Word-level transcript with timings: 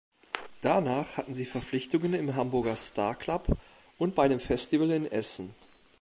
Danach 0.63 1.17
hatten 1.17 1.35
sie 1.35 1.45
Verpflichtungen 1.45 2.15
im 2.15 2.33
Hamburger 2.35 2.75
Star 2.75 3.13
Club 3.13 3.45
und 3.99 4.15
bei 4.15 4.23
einem 4.23 4.39
Festival 4.39 4.89
in 4.89 5.05
Essen. 5.05 5.53